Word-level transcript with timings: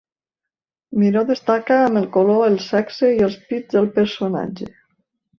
Miró 1.01 1.21
destaca 1.31 1.75
amb 1.89 1.99
el 2.01 2.07
color 2.15 2.39
el 2.45 2.57
sexe 2.67 3.09
i 3.19 3.21
els 3.27 3.35
pits 3.51 3.77
del 3.77 3.91
personatge. 3.99 4.71